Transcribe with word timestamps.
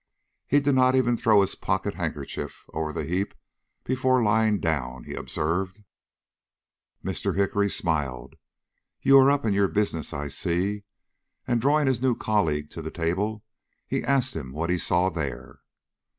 "He 0.47 0.59
did 0.59 0.73
not 0.73 0.95
even 0.95 1.15
throw 1.15 1.41
his 1.41 1.53
pocket 1.53 1.93
handkerchief 1.93 2.65
over 2.73 2.91
the 2.91 3.05
heap 3.05 3.35
before 3.83 4.23
lying 4.23 4.59
down," 4.59 5.03
he 5.03 5.13
observed. 5.13 5.83
Mr. 7.05 7.35
Hickory 7.37 7.69
smiled. 7.69 8.33
"You're 9.03 9.29
up 9.29 9.45
in 9.45 9.53
your 9.53 9.67
business, 9.67 10.11
I 10.11 10.29
see." 10.29 10.85
And 11.47 11.61
drawing 11.61 11.85
his 11.85 12.01
new 12.01 12.15
colleague 12.15 12.71
to 12.71 12.81
the 12.81 12.89
table, 12.89 13.43
he 13.85 14.03
asked 14.03 14.35
him 14.35 14.53
what 14.53 14.71
he 14.71 14.79
saw 14.79 15.09
there. 15.11 15.59